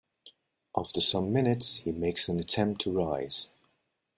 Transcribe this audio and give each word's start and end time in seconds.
After 0.75 0.99
some 0.99 1.31
minutes 1.31 1.75
he 1.75 1.91
makes 1.91 2.27
an 2.27 2.39
attempt 2.39 2.81
to 2.81 2.91
rise. 2.91 3.49